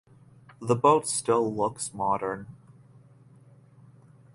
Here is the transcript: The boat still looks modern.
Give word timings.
The 0.59 0.75
boat 0.75 1.05
still 1.07 1.53
looks 1.53 1.93
modern. 1.93 2.47